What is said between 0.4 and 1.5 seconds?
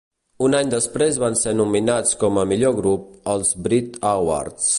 Un any després van